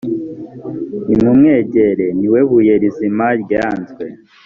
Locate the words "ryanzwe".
3.43-4.05